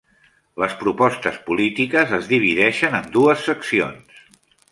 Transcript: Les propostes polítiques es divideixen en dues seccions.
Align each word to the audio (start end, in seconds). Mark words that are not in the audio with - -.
Les 0.61 0.71
propostes 0.79 1.35
polítiques 1.49 2.15
es 2.19 2.31
divideixen 2.33 2.99
en 3.01 3.07
dues 3.19 3.47
seccions. 3.51 4.27